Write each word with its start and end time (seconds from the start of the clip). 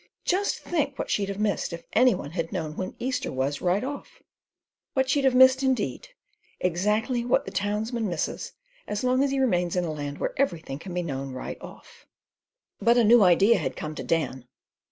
Just 0.25 0.57
think 0.61 0.97
what 0.97 1.11
she'd 1.11 1.29
have 1.29 1.37
missed 1.39 1.71
if 1.71 1.83
any 1.93 2.15
one 2.15 2.31
had 2.31 2.51
known 2.51 2.75
when 2.75 2.95
Easter 2.97 3.31
was 3.31 3.61
right 3.61 3.83
off!" 3.83 4.23
"What 4.95 5.07
she'd 5.07 5.25
have 5.25 5.35
missed 5.35 5.61
indeed. 5.61 6.07
Exactly 6.59 7.23
what 7.23 7.45
the 7.45 7.51
townsman 7.51 8.09
misses, 8.09 8.53
as 8.87 9.03
long 9.03 9.23
as 9.23 9.29
he 9.29 9.39
remains 9.39 9.75
in 9.75 9.83
a 9.83 9.91
land 9.93 10.17
where 10.17 10.33
everything 10.37 10.79
can 10.79 10.95
be 10.95 11.03
known 11.03 11.33
right 11.33 11.61
off." 11.61 12.07
But 12.79 12.97
a 12.97 13.03
new 13.03 13.21
idea 13.21 13.59
had 13.59 13.75
come 13.75 13.93
to 13.93 14.03
Dan. 14.03 14.47